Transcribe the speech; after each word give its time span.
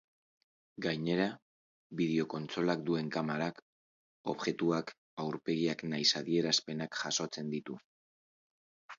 Gainera, 0.83 1.25
bideo-kontsolak 1.99 2.79
duen 2.87 3.11
kamerak, 3.15 3.61
objektuak, 4.33 4.93
aurpegiak 5.25 5.83
nahiz 5.91 6.09
adierazpenak 6.21 6.97
jasotzen 7.03 7.53
ditu. 7.57 7.77